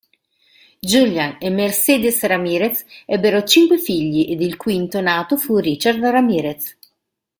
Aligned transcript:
Julian 0.79 1.37
e 1.39 1.51
Mercedes 1.51 2.23
Ramirez 2.23 2.83
ebbero 3.05 3.43
cinque 3.45 3.77
figli, 3.77 4.29
e 4.35 4.43
il 4.43 4.57
quinto 4.57 4.99
nato 4.99 5.37
fu 5.37 5.59
Richard 5.59 6.01
Ramirez. 6.03 6.75